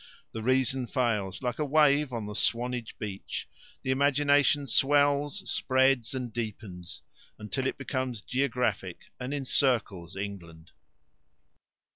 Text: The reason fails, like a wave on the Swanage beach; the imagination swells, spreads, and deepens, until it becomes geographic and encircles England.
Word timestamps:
The 0.31 0.41
reason 0.41 0.87
fails, 0.87 1.43
like 1.43 1.59
a 1.59 1.63
wave 1.63 2.11
on 2.11 2.25
the 2.25 2.33
Swanage 2.33 2.97
beach; 2.97 3.47
the 3.83 3.91
imagination 3.91 4.65
swells, 4.65 5.47
spreads, 5.47 6.15
and 6.15 6.33
deepens, 6.33 7.03
until 7.37 7.67
it 7.67 7.77
becomes 7.77 8.21
geographic 8.23 8.97
and 9.19 9.31
encircles 9.31 10.15
England. 10.17 10.71